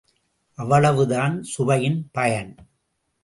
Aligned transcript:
அவ்வளவுதான் 0.57 1.35
சுவையின் 1.43 2.09
பயன். 2.11 2.51